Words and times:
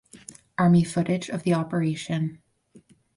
Army 0.57 0.83
footage 0.83 1.29
of 1.29 1.43
the 1.43 1.53
operation 1.53 2.41